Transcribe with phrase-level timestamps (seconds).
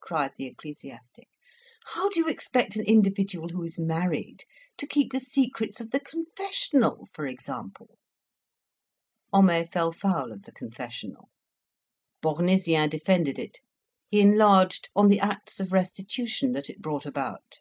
[0.00, 1.28] cried the ecclesiastic,
[1.94, 4.44] "how do you expect an individual who is married
[4.76, 7.96] to keep the secrets of the confessional, for example?"
[9.32, 11.28] Homais fell foul of the confessional.
[12.20, 13.60] Bournisien defended it;
[14.08, 17.60] he enlarged on the acts of restitution that it brought about.